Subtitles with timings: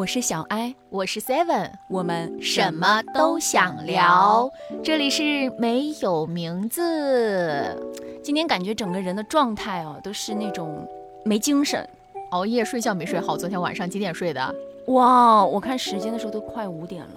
[0.00, 4.50] 我是小艾，我是 Seven，我们什么都想聊。
[4.82, 7.78] 这里是没有名字。
[8.24, 10.88] 今天感觉整个人的状态哦，都是那种
[11.22, 11.86] 没精神，
[12.30, 13.36] 熬夜睡觉没睡好。
[13.36, 14.54] 昨天晚上几点睡的？
[14.86, 17.16] 哇，我看时间的时候都快五点了，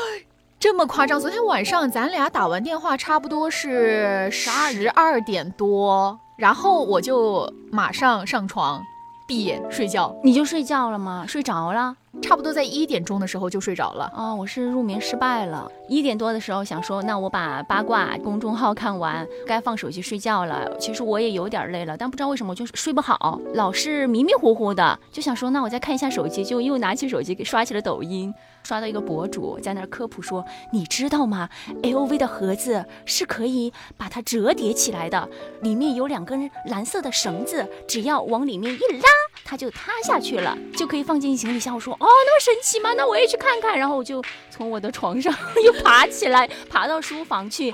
[0.58, 1.20] 这么夸张？
[1.20, 8.82] 昨天晚上咱俩打完电话，差不多是十二点多，然后我就马上上床
[9.28, 10.16] 闭眼睡觉。
[10.24, 11.26] 你就睡觉了吗？
[11.28, 11.94] 睡着了？
[12.20, 15.70] 差不多在一点钟的时候就睡着了哦，我是入眠失败了。
[15.88, 20.76] 一点多的时候想说，那我把八卦公众号看完，该放手机睡觉了。
[20.78, 28.32] 其实我也有点累了，但不知道为什么就是睡不好，老是迷迷糊糊的，就想说，那我再看一下手机，就又拿起手机给刷起了抖音。
[28.62, 31.48] 刷到一个博主在那科普说，你知道吗
[31.82, 35.28] ？LV 的盒子是可以把它折叠起来的，
[35.62, 39.08] 里面有两根蓝色的绳子，只要往里面一拉，
[39.44, 41.74] 它就塌下去了，就可以放进行李箱。
[41.74, 42.92] 我说哦，那么神奇吗？
[42.96, 43.78] 那我也去看看。
[43.78, 47.72] 然后我就从我的床上 又爬起来，爬到书房去，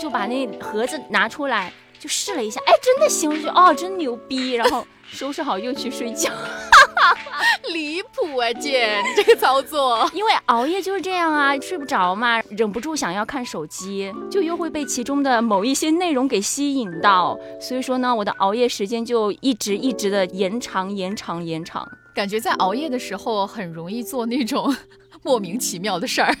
[0.00, 4.52] 就把那盒子拿出来，就试了一下，哎，真的行，我就哦，真牛逼。
[4.52, 6.30] 然后收拾好又去睡觉。
[6.30, 7.37] 哈哈哈
[7.72, 21.86] 离谱啊，姐，你 这个操作，因为熬夜就是这样啊，睡不着嘛，忍不住想要看手机，就又会被其中的某一些内容给吸引到，所以说呢，我的熬夜时间就一直一直的延长、延长、延长。
[22.14, 24.74] 感觉在熬夜的时候很容易做那种
[25.22, 26.34] 莫名其妙的事儿，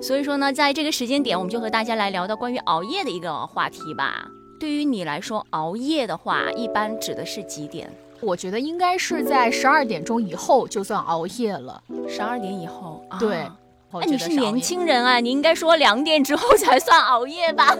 [0.00, 4.26] 所以说呢，在这个时间点，我们就和大家来聊到关于熬夜的一个话题吧。
[4.58, 7.92] 对于你来说，熬夜的话，一般指的是几点？
[8.20, 11.82] 我觉得应该是在十二点钟以后就算熬夜了。
[12.08, 13.46] 十二点以后，啊对。
[13.92, 17.74] 哎，你是年轻人啊，你应该说两点之后才算熬夜吧？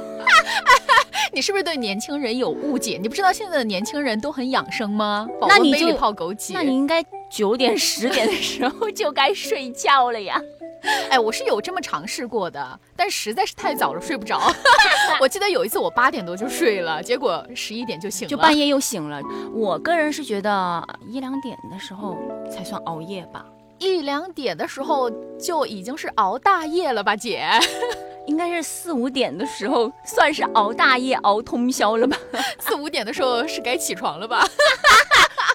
[1.32, 2.98] 你是不是对年轻人有误解？
[3.02, 5.26] 你不知道现在的年轻人都很养生吗？
[5.46, 6.52] 那你就泡枸杞。
[6.54, 10.40] 那你应该九点、十点的时候就该睡觉了呀。
[11.10, 14.40] 哎，我是有这么尝试过的，但实在是太早了，睡不着。
[15.20, 19.20] 我记得有一次我八点多就睡了，结果十一点就醒了，就半夜又醒了。
[19.52, 22.16] 我个人是觉得一两点的时候
[22.50, 23.44] 才算熬夜吧，
[23.78, 27.48] 一两点的时候就已经是熬大夜了吧，姐？
[28.26, 32.16] 应该是四五点的时候算是熬大夜、熬通宵了吧？
[32.58, 34.44] 四五点的时候是该起床了吧？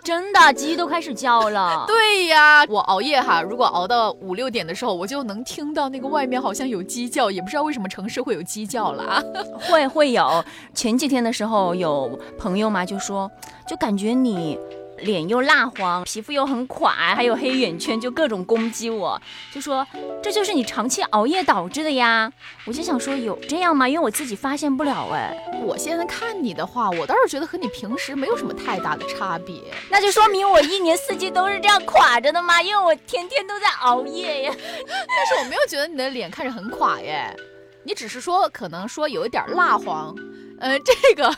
[0.04, 1.86] 真的，鸡都开始叫了。
[1.88, 9.24] 对呀，我熬夜哈，如果熬到五六点的时候，我就能听到那个外面好像有鸡叫，也不知道为什么城市会有鸡叫了啊。
[9.62, 13.30] 会会有，前几天的时候有朋友嘛就说，
[13.68, 14.58] 就感觉你。
[15.02, 19.86] 脸又蜡黄，皮肤又很垮，还有黑眼圈，就各种攻击我，就说
[20.22, 22.32] 这就是你长期熬夜导致的呀。
[22.66, 23.88] 我就想说有这样吗？
[23.88, 25.36] 因为我自己发现不了哎。
[25.64, 29.56] 我现在看你的话，我倒是觉得和你平时没有什么太大的差别。
[29.90, 32.62] 那就说明我一年四季都是这样垮着的吗？
[32.62, 34.54] 因为我天天都在熬夜呀。
[34.56, 37.36] 但是我没有觉得你的脸看着很垮耶，
[37.84, 40.16] 你只是说可能说有一点蜡黄，
[40.60, 41.36] 呃，这个。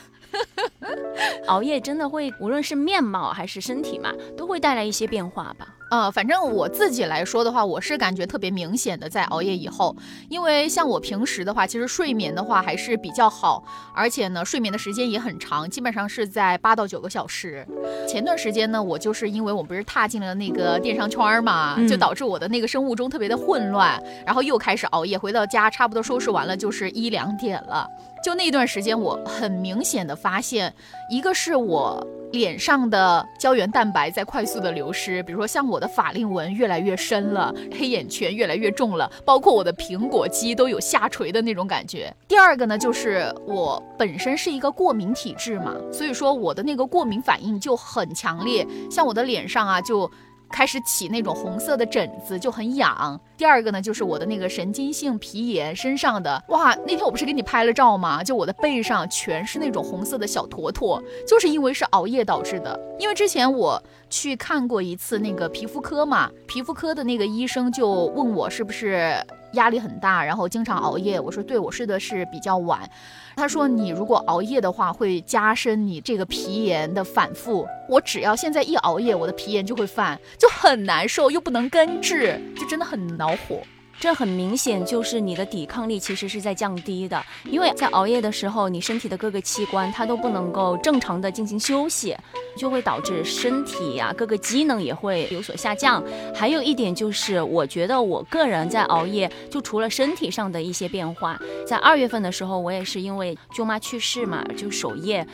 [1.47, 5.67] 熬夜真的会，无论是面貌还是身体嘛，都会带来一些变化吧。
[5.91, 9.95] 呃，反正我自己来说的话，我是感觉特别明显的在熬夜以后，
[10.27, 17.67] 因为像我平时的话，其实睡眠的话还是比较好，而且呢，睡眠的时间也很长，基本上是在八到九个小时。
[18.07, 27.87] 前段时间呢，我就是因为我不是踏进了那个电商圈嘛，就导致我的那个生物钟特别的混乱，然后又开始熬夜，回到家差不多收拾完了就是一两点了。
[28.23, 30.73] 就那段时间，我很明显的发现，
[31.09, 32.01] 一个是我
[32.31, 42.15] 脸上的胶原蛋白在快速的流失，比如说像我的法令纹越来越深了， 黑眼圈越来越重了，包括我的苹果肌都有下垂的那种感觉。
[42.25, 50.09] 第二个呢，就是我本身是一个过敏体质嘛，所以说我的那个过敏反应就很强烈，像我的脸上啊就。
[50.53, 53.19] 开始起那种红色的疹子，就很痒。
[53.35, 58.23] 第二个呢，就是我的那个神经性皮炎，身上的哇，那天我不是给你拍了照吗？
[58.23, 62.79] 就我的背上全是那种红色的小坨坨，就是因为是熬夜导致的。
[62.99, 63.81] 因为之前我
[64.11, 69.17] 去看过一次那个皮肤科嘛，皮肤科的那个医生就问我是不是。
[69.53, 71.19] 压力很大，然后经常熬夜。
[71.19, 72.89] 我说对，我睡的是比较晚。
[73.35, 77.67] 他说你如果熬夜的话，会加深你这个皮炎的反复。
[77.89, 83.61] 我只要现在一熬夜，我的皮炎就会犯，就很难受，又不能根治，就真的很恼火。
[84.03, 92.13] 这很明显就是你的抵抗力其实是在降低的，因为在熬夜的时候，你身体的各个器官它都不能够正常的进行休息，
[92.57, 96.03] 就会导致身体呀各个机能也会有所下降。
[96.35, 105.25] 还有一点就是，我觉得我个人在熬夜，就除了身体上的一些变化，在二月份的时候，我也是因为舅妈去世嘛，就守夜。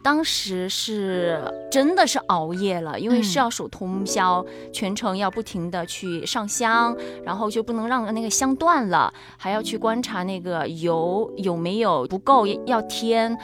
[0.00, 1.38] 当时是
[1.70, 13.36] 真的是熬夜了，因为是要守通宵，全程要不停的去上香，然后就不能让那个香断了，还要去观察那个油有没有不够要添。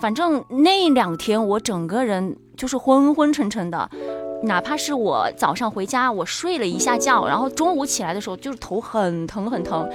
[0.00, 3.90] 反正那两天我整个人就是昏昏沉沉的，
[4.44, 9.86] 哪怕是我早上回家，我睡了一下觉，然后中午起来的时候就是头很疼很疼，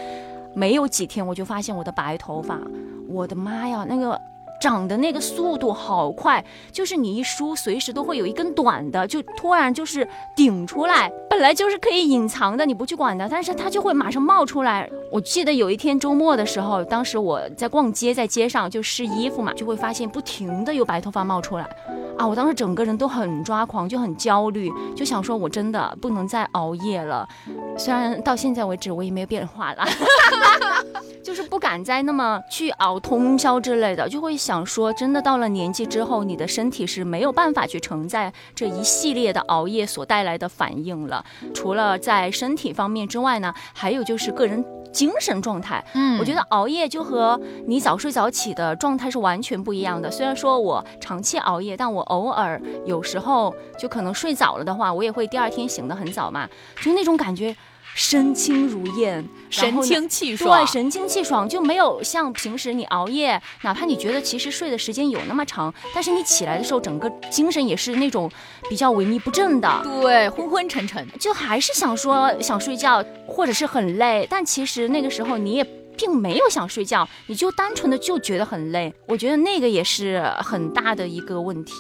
[0.54, 2.60] 没有几天我就发现我的白头发，
[3.08, 4.20] 我的妈呀，那个。
[4.66, 11.12] 长的那个速度好快，就是你一梳，随时都会有一根短的，就突然就是顶出来。
[11.30, 14.90] 本来就是可以隐藏的，你不去管它，但是它就会马上冒出来。
[15.12, 21.70] 我记得有一天周末的时候，当时我在逛街，在街上就试衣服嘛，就会发现不停的有白头发冒出来。
[22.18, 27.30] 啊，我当时整个人都很抓狂，就很焦虑，就想说我真的不能再熬夜了。
[27.78, 29.86] 虽然到现在为止我也没有变化了，
[31.26, 41.26] 就是不敢再那么去熬通宵之类的，就会想说，真的到了年纪之后，你的身体是没有办法去承载这一系列的熬夜所带来的反应了。
[41.52, 44.64] 除了在身体方面之外呢，还有就是个人。
[44.96, 47.38] 精神状态，嗯，我觉得熬夜就和
[47.68, 50.10] 你早睡早起的状态是完全不一样的。
[50.10, 56.48] 虽然说我长期熬夜，但我偶尔有时候就可能睡早了的话，我也会第二天醒得很早嘛，
[56.82, 57.54] 就那种感觉。
[57.96, 68.30] 身轻如燕，神清气爽，对，神清气爽，就没有像平时你熬夜，哪怕你觉得其实睡的时间有那么长，但是你起来的时候，整个精神也是那种
[68.70, 75.64] 比较萎靡不振的，对，昏昏沉沉，就还是想说想睡觉，或者是很累，但其实那个时候你也
[75.98, 81.74] 并没有想睡觉，你就单纯的就觉得很累，我觉得那个也是很大的一个问题。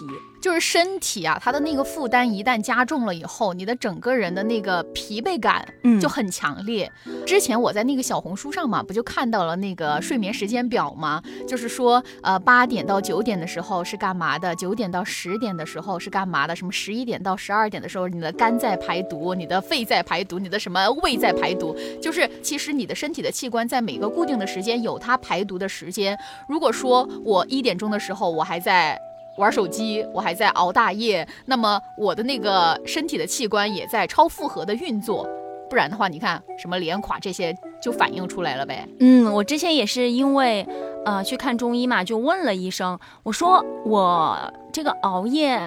[0.46, 5.68] 就是身体啊，它的那个负担一旦加重了以后，你的整个人的那个疲惫感
[6.00, 6.92] 就很强烈。
[7.26, 11.20] 之前我在那个小红书上嘛，不就看到了那个睡眠时间表吗？
[11.48, 14.56] 就是说，呃，八点到九点的时候是干嘛的？
[14.56, 16.56] 九点到十点的时候是干嘛的？
[16.56, 21.76] 什么十一点到十二点的时候，你的肝在排毒，你的肺在排毒，你的什么胃在排毒？
[22.00, 26.16] 就是其实你的身体的器官在每个固定的时间有它排毒的时间。
[26.48, 28.96] 如果说我一点钟的时候我还在。
[29.38, 35.28] 玩手机，我还在熬大夜，那么我的那个身体的器官也在超负荷的运作，
[35.70, 38.88] 不然的话，你看什么脸垮这些就反映出来了呗。
[39.00, 40.66] 嗯，我之前也是因为，
[41.06, 44.38] 呃，去看中医嘛，就问了医生，我说我
[44.72, 45.60] 这个熬夜，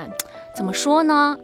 [0.54, 1.36] 怎么说呢？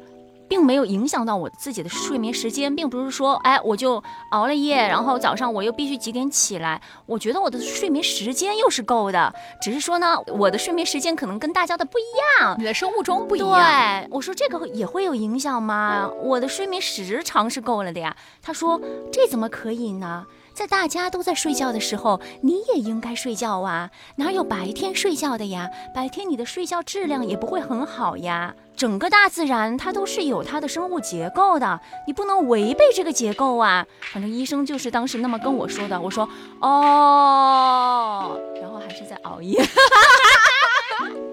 [0.55, 6.81] 并没有影响到我自己的睡眠时间，并不是说，哎，我就熬了夜，然后早上我又必须几点起来。
[7.07, 12.05] 我觉得我的睡眠时间又是够的，只是说呢，我的睡眠时间可能跟大家的不一
[12.41, 13.51] 样，你的生物钟不一样。
[13.51, 16.09] 对，我说这个也会有影响吗？
[16.23, 18.17] 我的睡眠时长是够了的呀。
[18.41, 18.81] 他说
[19.11, 20.25] 这怎么可以呢？
[20.55, 23.91] 在大家都在睡觉的时候，你也应该睡觉啊！
[24.17, 25.69] 哪有白天睡觉的呀？
[25.93, 28.55] 白天你的睡觉质量也不会很好呀。
[28.77, 33.85] 整个大自然它都是有它的生物结构的，你不能违背这个结构啊！
[34.13, 36.01] 反正医生就是当时那么跟我说的。
[36.01, 36.29] 我说
[36.61, 39.61] 哦，然后还是在熬夜。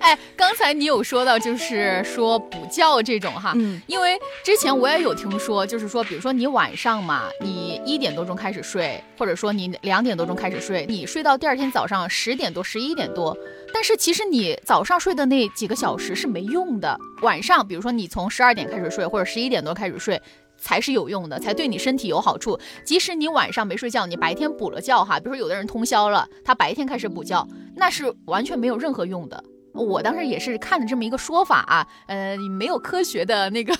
[0.00, 13.36] 哎，刚才你有说到，就是说补觉这种哈，嗯，因为之前我也有听说，就是说，比如说你晚上嘛，你一点多钟开始睡，或者说你两点多钟开始睡，你睡到第二天早上十点多、十一点多，
[13.74, 20.20] 但是其实你早上睡的那几个小时是没用的，晚上，比如说你从十二点开始睡，或者十一点多开始睡，
[20.56, 22.58] 才是有用的，才对你身体有好处。
[22.84, 29.42] 即使你晚上没睡觉，你白天补了觉哈，比如说有的人通宵了，他白天开始补觉，那是完全没有任何用的。
[29.78, 33.72] 我当时也是看了这么一个说法啊，呃，没有科学的那个，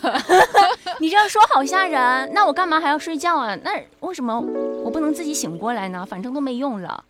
[1.00, 2.30] 你这样说好吓人。
[2.32, 3.56] 那我干嘛还要睡觉啊？
[3.62, 4.40] 那为什么
[4.84, 6.06] 我不能自己醒过来呢？
[6.08, 7.04] 反正都没用了。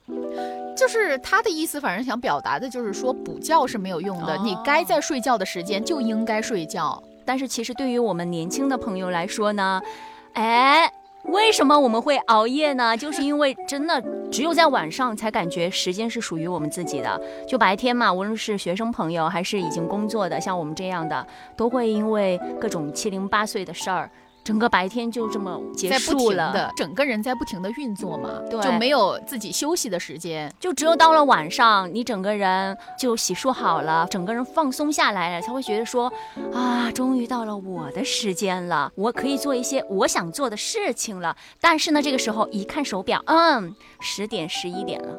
[0.77, 7.03] 就是他的意思，反正想表达的就是说补觉是没有用的，你该在睡觉的时间就应该睡觉。
[7.25, 9.81] 但是其实对于我们年轻的朋友来说呢，
[10.35, 10.93] 哎。
[11.29, 12.97] 为什么我们会熬夜呢？
[12.99, 17.21] 就是因为真的只有在晚上才感觉时间是属于我们自己的。
[17.47, 24.11] 就白天嘛，无论是学生朋友还是已经工作的，像我们这样的，都会因为各种七零八碎的事儿。
[24.49, 36.11] 整个白天就这么结束了，整个人在不停的运作嘛，对，就没有自己休息的时间，就只有到了晚上，你整个人就洗漱好了，整个人放松下来了，才会觉得说，
[36.55, 41.37] 啊，终于到了我的时间了，我可以做一些我想做的事情了。
[41.61, 45.15] 但是呢，这个时候一看手表，嗯，十点十一点了，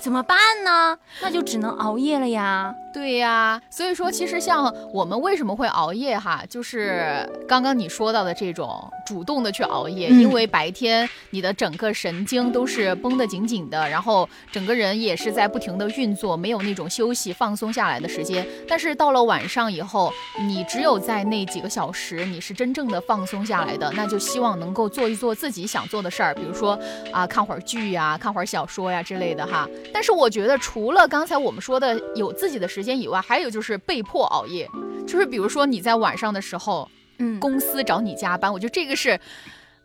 [0.00, 0.96] 怎么办呢？
[1.20, 2.74] 那就只能熬夜了呀。
[2.92, 18.44] 对呀，所以说其实像我们为什么会熬夜哈，就是刚刚你说到的这种主动的去熬夜，因为白天你的整个神经都是绷得紧紧的，然后整个人也是在不停的运作，没有那种休息放松下来的时间。
[18.66, 26.76] 但是到了晚上以后，你只有在那几个小时你是真正的放松下来的，那就希望能够做一做自己想做的事儿，比如说
[27.12, 29.68] 啊看会儿剧呀，看会儿小说呀之类的哈。
[29.92, 34.66] 但是我觉得除了刚才我们说的有自己的时时间以外，还有就是被迫熬夜，
[35.06, 39.20] 就是比如说你在晚上的时候，嗯，公司找你加班，我觉得这个是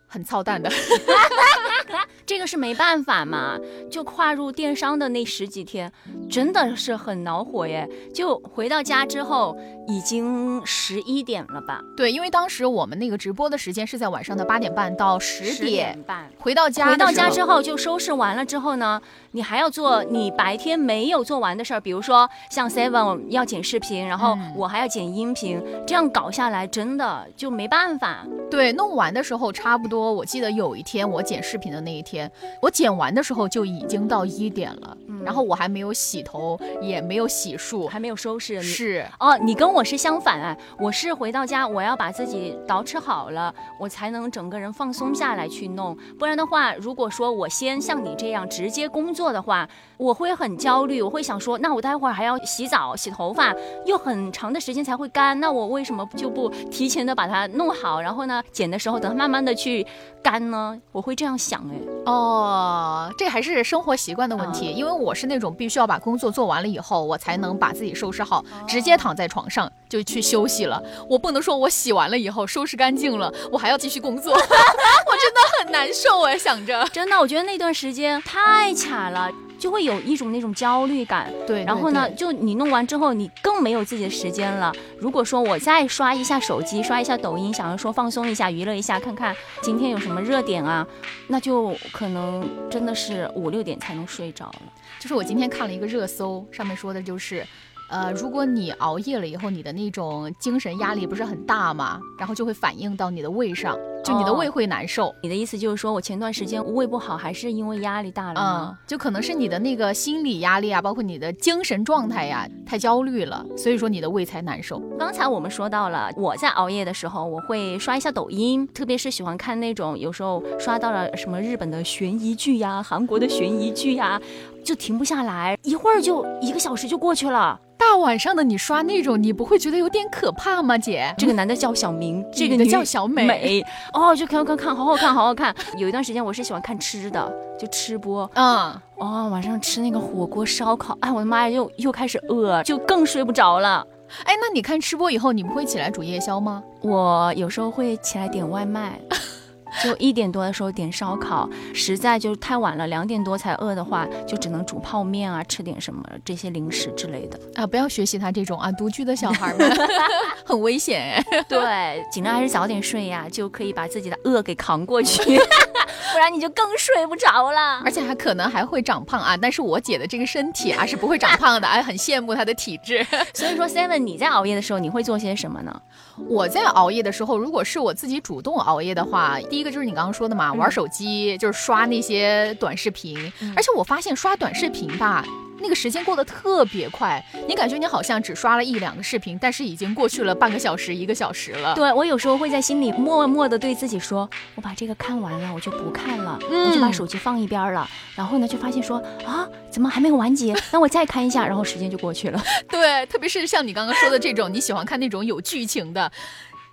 [0.06, 0.72] 很操蛋的。
[2.26, 3.56] 这个是没办法嘛，
[3.88, 5.90] 就跨入电商的那十几天，
[6.28, 7.88] 真的是很恼火耶。
[8.12, 9.56] 就回到家之后，
[9.86, 11.80] 已经十一点了吧？
[11.96, 16.28] 对，因为当时我们那个直播的时间是在晚上的八点半到十点半。
[16.38, 28.26] 回到家，回到家之后就收拾完了之后呢，你还要做你白天没有做完的事儿，比如说像 Seven 要剪视频，然后我还要剪音频，这样搞下来真的就没办法。
[28.50, 32.15] 对，弄完的时候差不多，我记得有一天我剪视频的那一天。
[32.62, 38.62] 我剪完的时候就已经到一点了，然后我还没有洗头，也没有洗漱，还没有收拾。
[38.62, 45.96] 是哦，你跟我是相反啊，我是回到家我要把自己捯饬好了，我才能整个人放松下来去弄。
[46.18, 53.54] 不然的话，如果说我先像你这样直接工作的话，我会很焦虑，我会想说，那我待会儿还要洗澡、洗头发，
[53.84, 59.86] 又很长的时间才会干，那我为什么就不提前的把它弄好，然后呢，剪的时候等它慢慢的去
[60.22, 60.80] 干呢？
[60.92, 62.05] 我会这样想哎。
[62.06, 70.82] 哦，这还是生活习惯的问题，因为我是那种必须要把工作做完了以后，我才能把自己收拾好，直接躺在床上就去休息了。
[71.08, 79.30] 我不能说我洗完了以后收拾干净了，我还要继续工作， 我真的很难受哎，想着真的，我觉得那段时间太卡了。
[79.58, 81.64] 就会有一种那种焦虑感，对。
[81.64, 84.72] 然后呢，就你弄完之后，你更没有自己的时间了。
[84.98, 90.86] 如果说我再刷一下手机，刷一下抖音，想要说放松一下、娱乐一下，看看今天有什么热点啊，
[91.28, 94.62] 那就可能真的是五六点才能睡着了。
[94.98, 97.44] 就是我今天看了一个热搜，上面说的就是。
[97.88, 102.00] 呃，如果你熬夜了以后，你的那种精神压力不是很大嘛？
[102.18, 105.12] 然后就会反映到你的胃上，就你的胃会难受。
[105.20, 108.78] 你的意思就是说我前段时间胃不好，还是因为压力大了吗？
[108.86, 114.78] 就可能是你的那个心理压力啊，包括你的精神状态呀，太焦虑了，所以说你的胃才难受。
[114.96, 124.22] 刚才我们说到了，我在熬夜的时候，我会刷一下抖音，特别是喜欢看那种有时候刷到了什么日本的悬疑剧呀、韩国的悬疑剧呀，
[124.64, 127.60] 就停不下来，一会儿就一个小时就过去了。
[127.96, 131.14] 大晚上的你刷那种，你不会觉得有点可怕吗，姐？
[131.16, 133.26] 这个男的叫小明，这个女的叫小美。
[133.26, 135.54] 美哦，就看看看，好好看，好好看。
[135.78, 138.30] 有一段时间我是喜欢看吃的，就吃播。
[138.34, 143.86] 嗯，哦，晚上吃那个火锅烧烤，哎，我的妈呀，又又开始饿，就更睡不着了。
[144.24, 146.62] 哎，那你看吃播以后，你不会起来煮夜宵吗？
[146.82, 149.00] 我有时候会起来点外卖。
[149.82, 157.66] 就一点多的时候点烧烤，实在就是太晚了，两点多才饿的话，就只能煮泡面啊，吃点什么这些零食之类的啊。
[157.66, 159.70] 不要学习他这种啊，独居的小孩们
[160.44, 161.24] 很危险哎。
[161.48, 165.22] 对，尽量还是早点睡呀，就可以把自己的饿给扛过去，
[166.12, 169.36] 不然你就更睡不着了，而且还可能还会长胖啊。
[169.36, 173.06] 但是我姐的这个身体啊是不会长胖的，哎，很羡慕她的体质。
[173.34, 175.82] 所以说，Seven，你在熬夜的时候你会做些什么呢？
[176.28, 183.16] 我在熬夜的时候，如果是我自己主动熬夜的话，第一个就是你刚刚说的嘛，玩手机，就是刷那些短视频。
[183.54, 185.24] 而且我发现刷短视频吧。
[185.58, 191.74] 那个时间过得特别快，你感觉你好像只刷了一两个视频，但是已经过去了半个小时、一个小时了。
[191.74, 197.88] 对我有时候会在心里默默的对自己说，我把这个看完了，我就不看了，我就把手机放一边了。
[198.14, 200.54] 然后呢，就发现说啊，怎么还没有完结？
[200.70, 202.38] 那我再看一下，然后时间就过去了。
[202.68, 206.12] 对，特别是像你刚刚说的这种，你喜欢看那种有剧情的。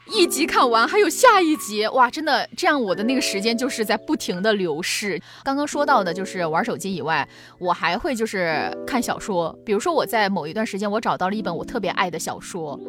[0.06, 5.20] 一集看完还有下一集，哇，真的这样我的那个时间就是在不停的流逝。
[5.44, 9.58] 刚刚说到的就是玩手机以外，我还会就是看小说。
[9.66, 12.80] 比如说我在某一段时间我找到了一本我特别爱的小说，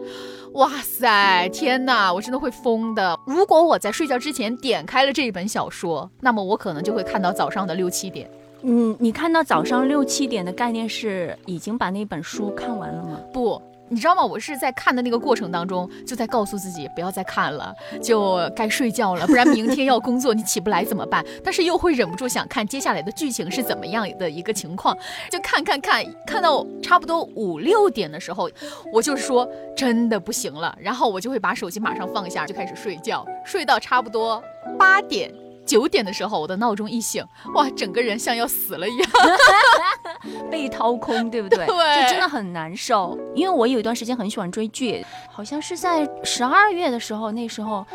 [0.54, 3.18] 哇塞，天呐，我真的会疯的。
[3.26, 8.28] 如果我在睡觉之前点开了这一本小说，那么我可能就会看到早上的六七点。
[8.62, 13.20] 嗯，你看到早上六七点的概念是已经把那本书看完了吗？
[13.32, 13.62] 不。
[13.88, 14.24] 你知道吗？
[14.24, 21.24] 我是在看的那个过程当中，就在告诉自己不要再看了，就该睡觉了，不然明天要工作，你起不来怎么办？
[21.44, 24.96] 但是又会忍不住想看接下来的剧情是怎么样的一个情况，
[25.30, 28.50] 就看看看，看到差不多五六点的时候，
[28.92, 34.42] 我就说真的不行了，然后我就会把手机马上放下，就开始睡觉，睡到差不多
[34.78, 35.43] 八点。
[35.66, 39.10] 九点的时候，我的闹钟一醒，哇，整个人像要死了一样。
[40.50, 41.64] 被掏空，对不对？
[41.66, 43.18] 对就真的很难受。
[43.34, 47.86] 因为我有一段时间很喜欢追剧，好像是在十二月的时候，那时候。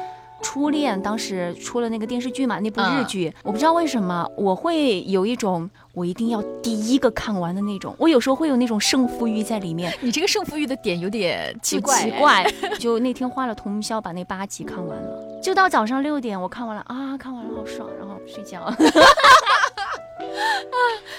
[0.41, 9.93] 初恋当时出了那个电视剧嘛，那部日剧，我不知道为什么我会有一种我一定要第一个看完的那种，我有时候会有那种胜负欲在里面。
[9.99, 12.45] 你这个胜负欲的点有点奇怪，奇怪。
[12.79, 18.71] 就那天花了通宵把那八集看完了，就到早上六点我看完了啊，看完了好爽，然后睡觉。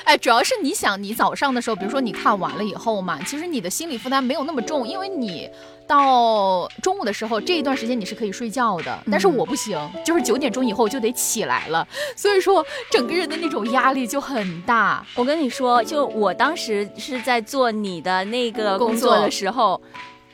[0.05, 5.49] 哎，主要是你想，你早上的时候，比如说你看完了以后嘛，其实你的心理负担没有那么重，因为你
[5.87, 8.99] 到中午的时候这一段时间你是可以睡觉的。
[9.11, 11.87] 但是我不行，就是九点钟以后就得起来了，
[12.17, 15.05] 所以说整个人的那种压力就很大。
[15.15, 19.81] 我跟你说，就我当时是在做你的那个工作的时候，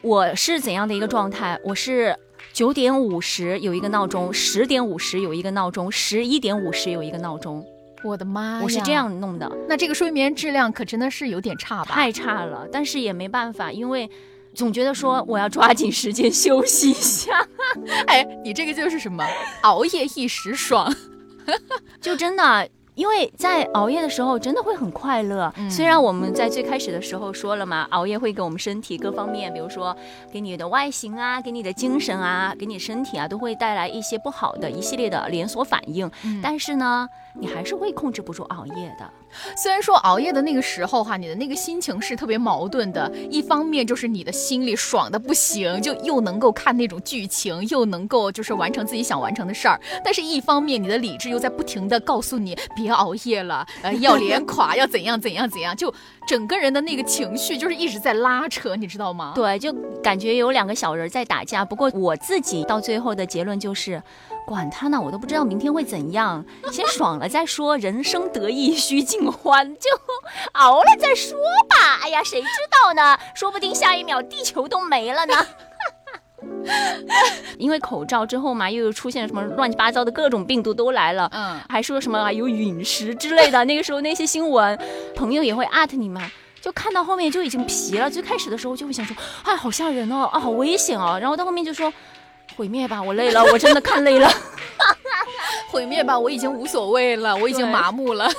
[0.01, 1.59] 我是怎样的一个状态？
[1.63, 2.17] 我是
[2.57, 7.63] 九点五十有一个闹钟，十点五十有一个闹钟，十一点五十有一个闹钟。
[8.03, 8.61] 我的妈呀！
[8.63, 11.95] 我是这样弄的，那这个睡眠质量可真的是有点差吧？
[11.95, 14.09] 太差了，但是也没办法，因为
[14.55, 17.47] 总觉得说我要抓紧时间休息一下。
[18.09, 19.23] 哎，你这个就是什么？
[19.61, 20.91] 熬夜一时爽，
[22.01, 22.67] 就真的。
[22.97, 29.95] 因为在熬夜的时候真的会很快乐，虽然我们在最开始的时候说了嘛，熬夜会给我们身体各方面，比如说
[30.33, 36.11] 给你的外形啊，给你的精神啊，给你身体啊，都会带来一些不好的一系列的连锁反应。
[36.43, 37.07] 但是呢，
[37.39, 39.11] 你还是会控制不住熬夜的。
[39.57, 55.93] 虽然说熬夜的那个时候哈，你的那个心情是特别矛盾的，一方面就是你的心里爽的不行，就又能够看那种剧情，又能够就是完成自己想完成的事儿，但是一方面你的理智又在不停的告诉你别熬夜了，呃，要脸 垮，要怎样怎样怎样，就
[56.27, 59.33] 整个人的那个情绪就是一直在拉扯，你知道吗？
[59.35, 61.65] 对，就感觉有两个小人在打架。
[61.65, 64.03] 不过我自己到最后的结论就是。
[64.47, 67.77] 管他呢，我都不知道明天会怎样，先爽了再说。
[67.79, 69.91] 人生得意须尽欢，就
[70.53, 71.37] 熬了再说
[71.69, 71.99] 吧。
[72.01, 73.19] 哎呀，谁知道呢？
[73.35, 75.35] 说不定下一秒地球都没了呢。
[77.59, 81.29] 因为口罩之后嘛，又出现什么乱七八糟的各种病毒都来了。
[81.33, 83.65] 嗯，还说什么有陨石之类的。
[83.65, 84.79] 那个时候那些新闻，
[85.17, 88.09] 朋友也会艾特你嘛，就看到后面就已经皮了。
[88.09, 91.19] 最开始的时候就会想说，哎，好吓人哦，啊，好危险哦。
[91.21, 91.93] 然后到后面就说。
[92.57, 94.29] 毁灭吧，我累了，我真的看累了。
[95.69, 98.31] 毁灭吧，我已经无所谓了，我已经麻木了。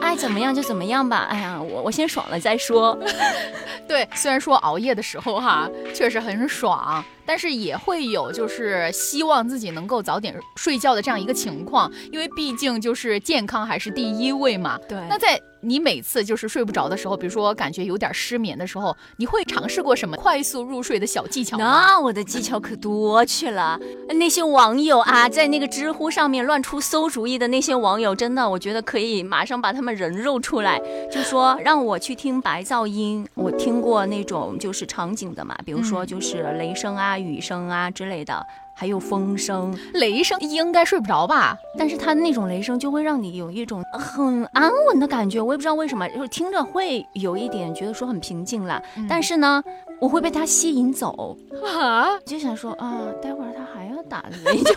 [0.00, 1.26] 爱 怎么样就怎么样吧。
[1.30, 2.96] 哎呀，我我先爽了再说。
[3.88, 7.04] 对，虽然说熬夜的时候哈，确实很爽。
[7.26, 14.78] 但是也会有，就是希望自己能够早点睡觉的这样一个情况，因为毕竟就是健康还是第一位嘛。
[14.86, 14.98] 对。
[15.08, 21.64] 那在你每次就是睡不着的时候，比如说感觉有点失眠的时候，你会尝试过什么快速入睡的小技巧吗？
[21.64, 23.80] 那我的技巧可多去了。
[24.10, 33.26] 那些网友啊，在那个知乎上面乱出馊主意的那些网友，真的，我觉得可以马上把他们人肉出来，就说让我去听白噪音。
[33.34, 37.18] 我听过那种就是场景的嘛，比如说就是雷声啊。
[37.24, 41.56] 雨声啊之类的，还有风声、雷声，应该睡不着吧？
[41.78, 48.82] 但是它那种雷声就会让你有一种很安稳的感觉，我也不知道为什么，就是听着会有一点觉得说很平静了。
[49.08, 49.62] 但是呢，
[50.00, 54.76] 我会被他吸引走啊，就想说啊，待会儿他还要打雷， 就就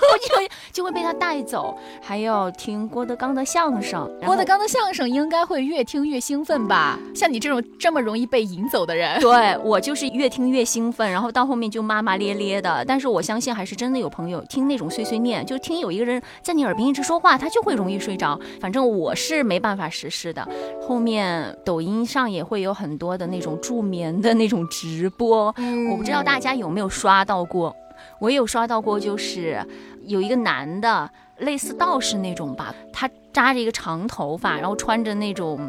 [0.72, 1.78] 就会被他带走。
[2.02, 6.98] 还要听郭德纲的相声，郭德纲的相声应该会越听越兴奋吧？
[7.14, 12.86] 像你这种这么容易被引走的人， 对我就是越听越兴奋，然后到后面就骂骂咧咧的。
[12.86, 18.40] 但是我相信还是真的有朋友听那种碎碎念，就听有一个人在你耳边一直说话，他就会容易睡着。
[18.62, 20.48] 反正我是没办法实施的。
[20.82, 25.54] 后面抖音上也会有很多的那种助眠的那种直播，
[25.90, 27.76] 我不知道大家有没有刷到过。
[28.20, 29.60] 我有刷到过，就是
[30.04, 35.60] 有一个男的，类似道士那种吧，他扎着一个长头发，然后穿着那种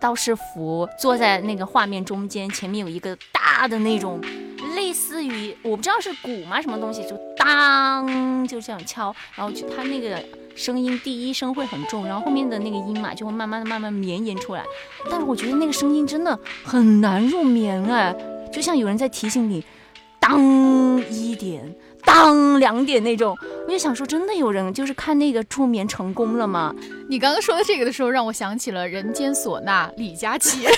[0.00, 4.20] 道士服，坐在那个画面中间，前面有一个大的那种，
[4.74, 10.22] 类似于我不知道是鼓吗什么东西，就当就这样敲，然后就他那个
[10.56, 14.64] 声音第一声会很重，然后后面的那个音嘛就会慢慢的慢慢绵延出来，
[15.08, 18.14] 但是我觉得那个声音真的很难入眠哎，
[18.52, 19.64] 就像有人在提醒你，
[20.20, 21.74] 当一点。
[22.04, 26.72] 当两点那种，我就想说，真的有人就是看那个助眠成功了吗？
[27.10, 30.68] 你刚刚说的这个的时候，让我想起了《人间唢呐》李佳琦，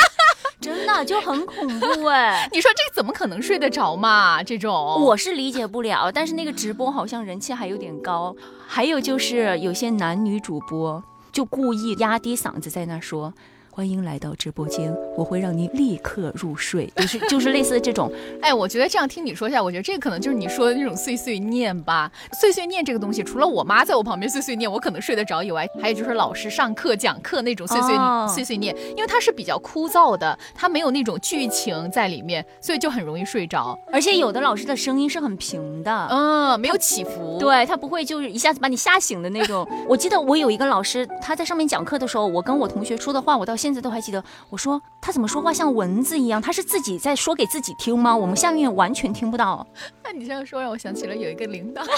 [0.62, 2.48] 真的就很恐怖哎！
[2.52, 4.42] 你说这怎么可能睡得着嘛？
[4.42, 6.10] 这种我是理解不了。
[6.10, 8.34] 但是那个直播好像人气还有点高，
[8.66, 13.34] 还有就是有些男女主播就故意压低嗓子在那说。
[13.70, 16.86] 欢迎来到直播间，我会让您立刻入睡。
[16.94, 18.08] 就是就是类似这种，
[18.40, 22.08] 哎，我觉得这样听你说一下，我觉得这可能就是你说的那种碎碎念吧。
[22.40, 27.94] 碎碎念这个东西，除了我妈在我旁边碎碎念，我可能睡得着以外，还有就是老师上课讲课那种碎碎
[28.32, 33.76] 碎碎念，因为它是比较枯燥的，它没有那种剧情在里面，所以就很容易睡着。
[33.92, 39.66] 而且有的老师的声音是很平的，嗯，没有起伏，对他不会就是一下子把你吓醒的那种。
[39.88, 44.22] 我记得我有一个老师，他在上面讲课的时候，我跟我同学说的话，我到现在都还记得。
[44.50, 46.40] 我说他怎么说话像蚊子一样？
[46.40, 48.16] 他是自己在说给自己听吗？
[48.16, 49.66] 我们下面完全听不到。
[50.04, 51.82] 那你这样说让我想起了有一个领导。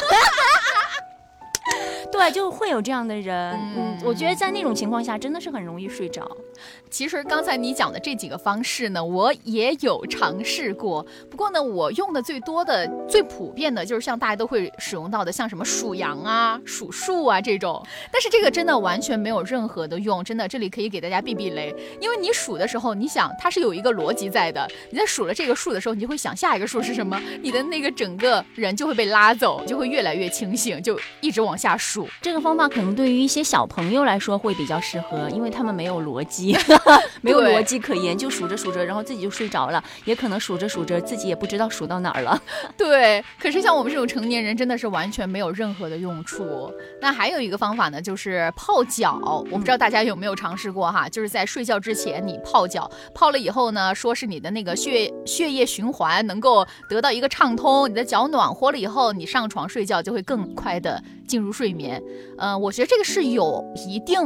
[2.13, 3.59] 对，就会有这样的人。
[3.77, 6.29] 嗯，我觉得在那种情况下，真的是很容易睡着。
[6.91, 11.07] 其实刚才你讲的这几个方式呢，我也有尝试过。
[11.31, 17.81] 不过呢，我用的最多的、最普遍的就是像大家都会使用到的，像什么数羊啊、数数啊这种。
[18.13, 21.75] 但是这个真的完全没有任何的用，真的，这里可以给大家避避雷。
[22.01, 24.69] 因为你数的时候，你想它是有一个逻辑在的。
[24.91, 32.00] 你在数了这个数的时候，你就会想下一个数是什么，你的那个整个人就会被拉走，就会越来越清醒，就一直往下数。
[32.21, 36.57] 这个方法可能对于一些小朋友来说会比较适合，因为他们没有逻辑，
[37.23, 42.41] 没有逻辑可言，就数着数着，然后自己就睡着了，也可能数着数着自己也不知道数到哪儿了。
[42.77, 46.73] 对，可是像我们这种成年人，真的是完全没有任何的用处。
[47.01, 49.19] 那还有一个方法呢，就是泡脚。
[49.51, 62.03] 我不知道大家有没有尝试过哈，就是在睡觉之前你泡脚，泡了以后呢，说是你的那个血血液循环能够得到一个畅通，你的脚暖和了以后，你上床睡觉就会更快的进入睡眠。
[62.39, 64.19] 嗯，我觉得这个是有一定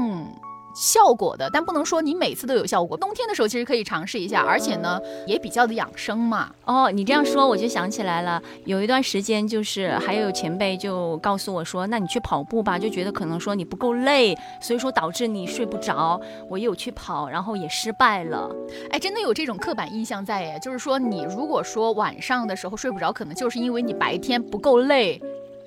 [0.74, 2.96] 效果的，但不能说你每次都有效果。
[2.96, 6.50] 冬天的时候其实可以尝试一下，而且呢也比较的养生嘛。
[6.64, 16.20] 哦，你这样说我就想起来了，有一段时间就是还有前辈就告诉我说，那你去跑步吧，就觉得可能说你不够累，所以说导致你睡不着。
[16.50, 18.50] 我有去跑，然后也失败了。
[18.90, 25.22] 哎，真的有这种刻板印象在耶，就是说你如果说晚上的时候睡不着，可能就是因为你白天不够累。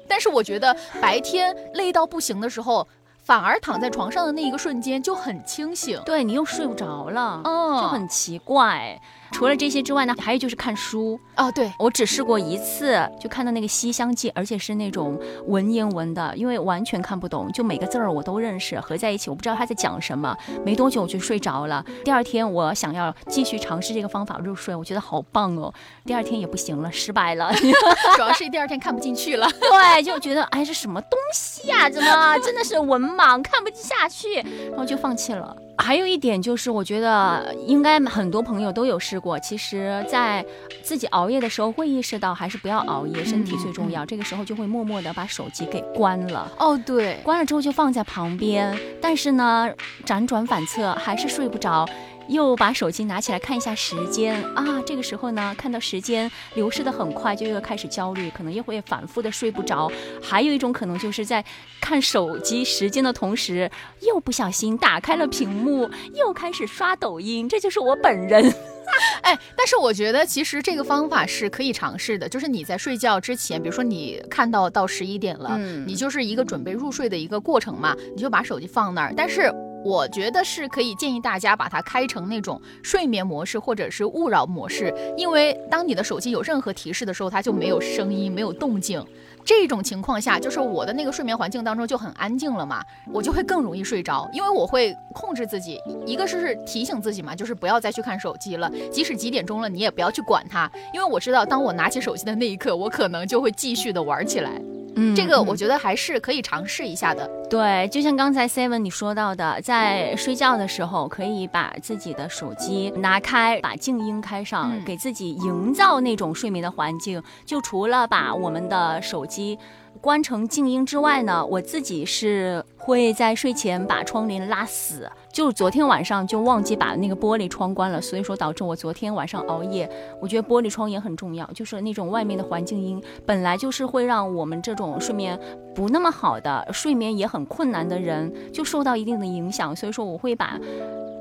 [0.08, 2.88] 但是我觉得白天累到不行的时候，
[3.24, 9.00] 反而躺在床上的那一个瞬间就很清醒，对你又睡不着了，嗯，就很奇怪。
[9.32, 11.52] 除了这些之外呢，还有就是看书哦。
[11.52, 20.36] 对我只试过一次，就看到那个《西厢记》，而且是那种文言文的，因为完全看不懂，就每个字儿我都认识，合在一起我不知道他在讲什么。
[20.66, 21.84] 没多久我就睡着了。
[22.04, 25.74] 第二天我想要继续尝试这个方法入睡，我觉得好棒哦。
[26.06, 27.52] 第二天也不行了，失败了，
[28.16, 29.48] 主要是第二天看不进去了。
[29.60, 31.90] 对，就觉得哎，这什么东西呀？
[31.90, 34.36] 怎么真的是文盲，看不下去，
[34.70, 35.56] 然后就放弃了。
[35.78, 39.40] 还有一点就是，我觉得应该很多朋友都有试过。
[39.40, 40.46] 其实，在
[40.82, 44.06] 自己熬夜的时候，会意识到还是不要熬夜，身体最重要。
[44.06, 46.52] 这个时候就会默默的把手机给关了。
[46.60, 48.78] 哦，对，关了之后就放在旁边。
[49.02, 49.70] 但是呢，
[50.06, 51.88] 辗转反侧还是睡不着。
[52.28, 59.92] 又把手机拿起来看一下时间啊，这个时候呢，看到时间流逝的很快，就又开始焦虑，可能又会反复的睡不着。
[60.22, 61.44] 还有一种可能就是在
[61.80, 63.70] 看手机时间的同时，
[64.02, 68.54] 又不小心打开了屏幕，又开始刷抖音，这就是我本人。
[69.22, 79.54] 哎，但是我觉得其实这个方法是可以尝试的，就是你在睡觉之前，比如说你看到到十一点了，你就是一个准备入睡的一个过程嘛，你就把手机放那儿，但是。
[79.84, 89.06] 我觉得是可以建议大家把它开成那种睡眠模式或者是勿扰模式，因为当你的手机有任何提示的时候，它就没有声音、没有动静。
[89.46, 104.62] 这种情况下，就是我的那个睡眠环境当中就很安静了嘛，我就会更容易睡着，因为我会控制自己，一个是提醒自己嘛，就是不要再去看手机了，即使几点钟了，你也不要去管它，因为我知道，当我拿起手机的那一刻，我可能就会继续的玩起来。
[104.98, 107.30] 嗯，这个我觉得还是可以尝试一下的。
[107.50, 117.24] 对，就像刚才 Seven 你说到的，在睡觉的时候可以把自己的手机拿开，把静音开上，给自己营造那种睡眠的环境。
[117.46, 119.58] 就除了把我们的手机。
[119.98, 125.10] 关成静音之外呢，我自己是会在睡前把窗帘拉死。
[125.32, 129.90] 就昨天晚上就忘记把那个玻璃窗关了，所以说导致我昨天晚上熬夜。
[130.22, 135.40] 我觉得玻璃窗也很重要，就是那种外面的环境音本来就是会让我们这种睡眠
[135.76, 139.76] 不那么好的、睡眠也很困难的人就受到一定的影响。
[139.76, 140.60] 所以说我会把。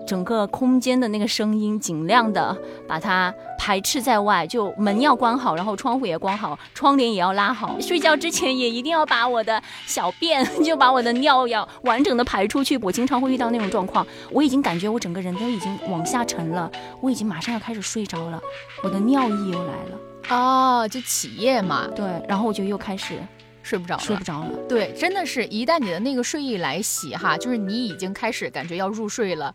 [0.06, 7.78] 整个空间的那个声音，尽量的把它排斥在外，就门要关好，然后窗户也关好，窗帘也要拉好。
[7.80, 12.78] 睡觉之前也一定要把我的小便， 就把我的尿要完整的排出去。
[12.78, 18.40] 我经常会遇到那种状况，我已经感觉我整个人都已经往下沉了，我已经马上要开始睡着了，
[18.84, 19.98] 我的尿意又来了。
[20.28, 21.86] 哦，就起夜嘛。
[21.94, 23.18] 对，然后我就又开始。
[23.66, 24.50] 睡不着了，睡不着了。
[24.68, 29.52] 对，真的是一旦你的那个睡意来袭哈，就是你已经开始感觉要入睡了，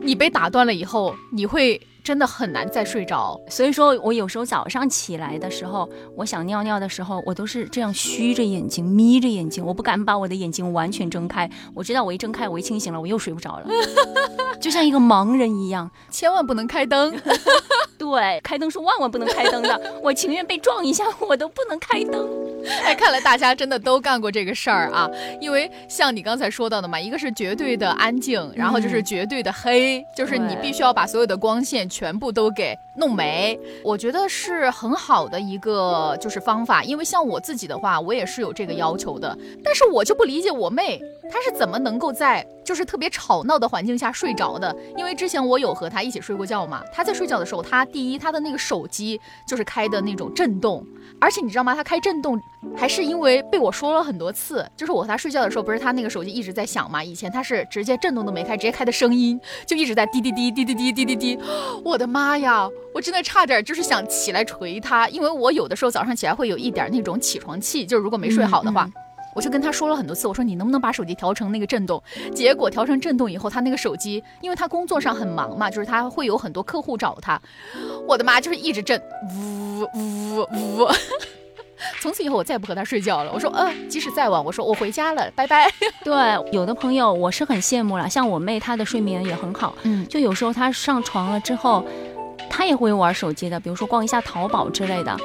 [0.00, 3.40] 你被打断了以后，你会真的很难再睡着。
[3.48, 11.50] 所以说我有时候早上起来的时候，我想尿尿的时候，我都是这样虚着眼睛、眯着眼睛，我不敢把我的眼睛完全睁开。
[11.74, 13.66] 我知道我一睁开，我一清醒了，我又睡不着了，
[14.60, 15.90] 就像一个盲人一样。
[16.10, 17.16] 千万不能开灯。
[17.96, 19.80] 对，开灯是万万不能开灯的。
[20.02, 22.28] 我情愿被撞一下，我都不能开灯。
[22.82, 25.08] 哎，看来大家真的都干过这个事儿啊！
[25.40, 33.58] 因为像你刚才说到的嘛，一个是绝对的安静，然后就是绝对的黑，就是你必须要把所有的光线全部都给弄没。
[33.82, 39.36] 我觉得是很好的一个就是方法，因为像我自己的话，我也是有这个要求的。
[39.62, 44.74] 但是我就不理解我妹，她是怎么能够在就是特别吵闹的环境下睡着的？
[44.96, 50.86] 因为之前我有和她一起睡过觉嘛，她在睡觉的时候，她第一她的那个手机就是开的那种震动，
[51.20, 51.74] 而且你知道吗？
[51.74, 52.40] 她开震动。
[52.74, 57.04] 还是因为被我说了很多次，就是我和她睡觉的时候，不是她那个手机一直在响嘛？
[57.04, 61.38] 以前她是直接震动都没开，直接开的声音就一直在滴滴滴滴滴滴滴滴滴。
[61.84, 68.88] 我的妈呀，我真的差点就是想起来捶他，因为我有的时候早上起来会有一点那种起床气，就是如果没睡好的话，
[69.34, 72.00] 我就跟他说了很多次，我说你能不能把手机调成那个震动？
[72.32, 77.40] 结果调成震动以后，他那个手机，因为他工作上很忙嘛，就是他会有很多客户找他，
[78.06, 79.02] 我的妈，就是一直震，
[79.36, 80.88] 呜呜呜。
[82.00, 83.32] 从此以后，我再也不和他睡觉了。
[83.34, 85.68] 我说，呃，即使再晚，我说我回家了，拜拜。
[86.04, 86.14] 对，
[86.52, 89.74] 有的朋友我是很羡慕了，像我妹，她的睡眠也很好。
[89.82, 91.84] 嗯，就有时候她上床了之后，
[92.48, 95.16] 她也会玩手机的，比如说逛一下淘宝之类的。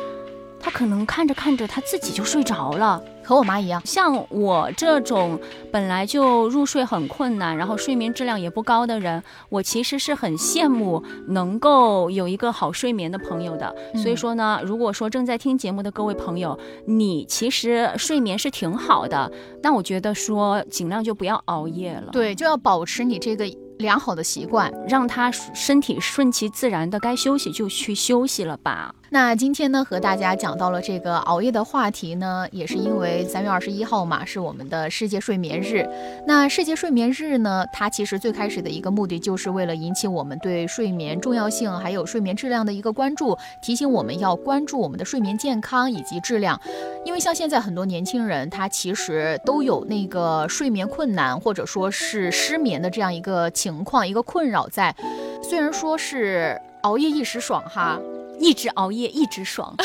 [0.62, 3.02] 他可能看着看着，他自己就睡着了。
[3.24, 5.40] 和我妈一样，像我这种
[5.72, 13.74] 本来就入睡很困难，然后睡眠质量也不高的人，我其实是很羡慕能够有一个好睡眠的朋友的。
[13.96, 19.32] 所以说呢，如果说正在听节目的各位朋友，你其实睡眠是挺好的，
[19.64, 22.10] 那我觉得说尽量就不要熬夜了。
[22.12, 23.50] 对，就要保持你这个。
[23.80, 28.94] 良好的习惯，让他身体顺其自然的该休息就去休息了吧。
[29.12, 35.86] 那今天呢，和大家讲到了这个熬夜的话题呢，也是因为三月二十一号嘛，是我们的世界睡眠日。
[36.26, 46.60] 那世界睡眠日呢，它其实最开始的一个目的，就是为了引起我们对睡眠重要性，还有睡眠质量的一个关注，提醒我们要关注我们的睡眠健康以及质量。
[47.04, 53.84] 因为像现在很多年轻人，他其实都有那个睡眠困难，或者说是失眠的这样一个情。
[53.84, 54.96] 况一个困扰在，
[55.42, 57.98] 虽然说是熬夜一时爽哈，
[58.40, 59.76] 一直熬夜一直爽，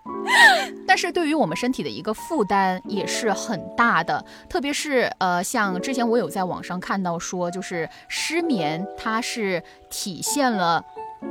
[0.86, 4.24] 但是对于我们身体的一个负担也是很大的。
[4.48, 10.82] 特别是呃，像之前我有在网上看到说，就是失眠它是体现了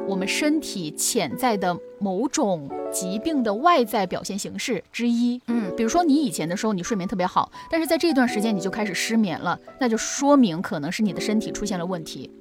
[0.07, 5.41] 我们身体潜在的某种疾病的外在表现形式之一。
[5.47, 12.31] 嗯，比如说你以前的时候你睡眠特别好，但是在这段时间你就开始失眠了，那就说明可能是你的身体出现了问题。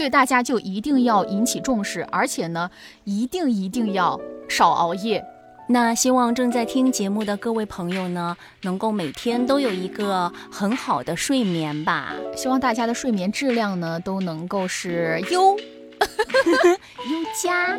[0.00, 2.70] 所以大家就一定要引起重视，而且呢，
[3.04, 5.22] 一定一定要少熬夜。
[5.68, 12.14] 那希望正在听节目的各位朋友呢，能够每天都有一个很好的睡眠吧。
[12.34, 15.54] 希望大家的睡眠质量呢都能够是优。
[16.00, 17.78] 优加，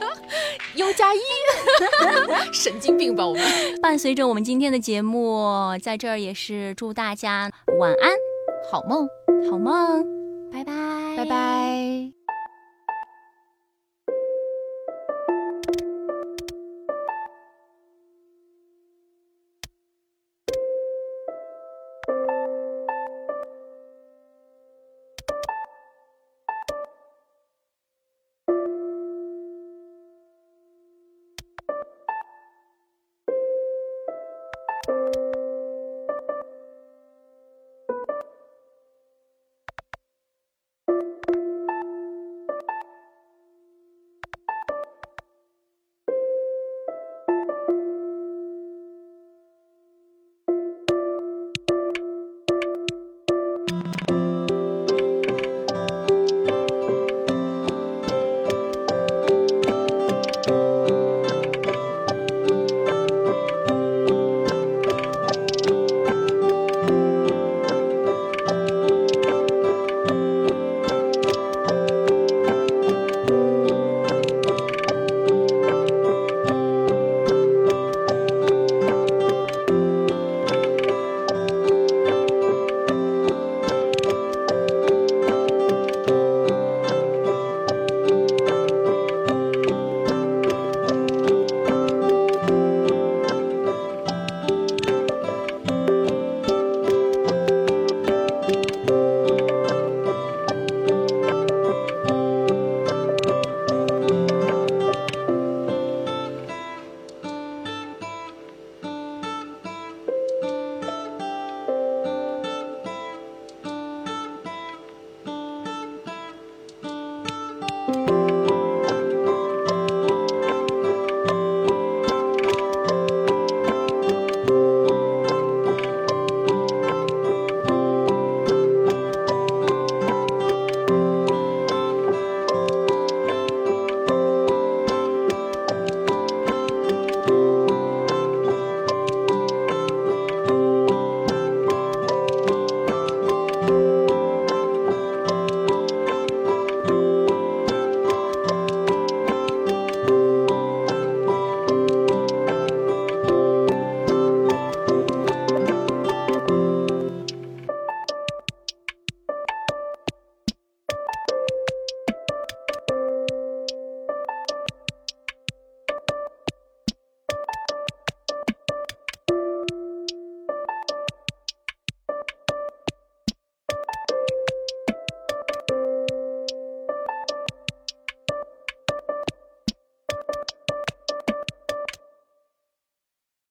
[0.76, 1.20] 优加一，
[2.50, 3.44] 神经病吧我们。
[3.82, 8.10] 伴随着我们今天的节目，在这儿也是祝大家晚安，
[8.70, 9.06] 好梦，
[9.50, 10.02] 好梦，
[10.50, 10.72] 拜拜，
[11.16, 12.21] 拜拜。